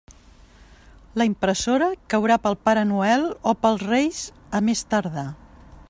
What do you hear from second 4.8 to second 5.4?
tardar.